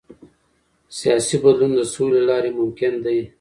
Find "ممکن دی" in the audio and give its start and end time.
2.59-3.19